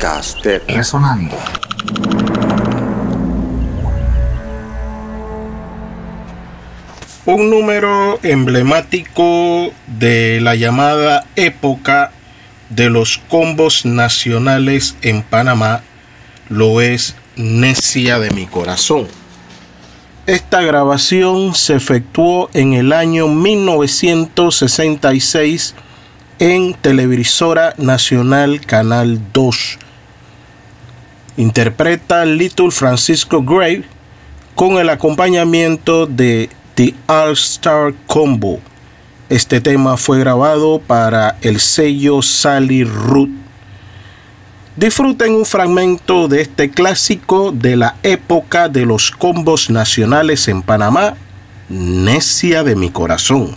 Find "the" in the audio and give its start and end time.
36.74-36.94